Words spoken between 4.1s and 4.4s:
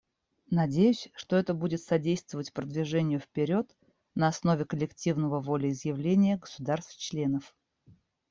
на